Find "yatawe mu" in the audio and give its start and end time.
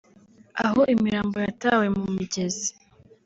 1.45-2.03